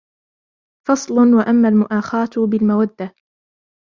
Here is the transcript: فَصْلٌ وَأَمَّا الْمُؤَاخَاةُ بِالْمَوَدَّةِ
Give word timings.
فَصْلٌ 0.87 1.33
وَأَمَّا 1.35 1.67
الْمُؤَاخَاةُ 1.69 2.29
بِالْمَوَدَّةِ 2.47 3.15